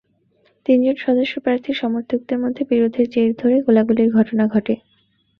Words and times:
তিনজন 0.65 0.95
সদস্য 0.97 1.33
প্রার্থীর 1.39 1.75
সমর্থকদের 1.75 2.37
মধ্যে 2.39 2.63
বিরোধের 2.69 3.07
জের 3.09 3.31
ধরে 3.33 3.55
গোলাগুলির 3.61 4.09
ঘটনা 4.13 4.43
ঘটে। 4.47 4.73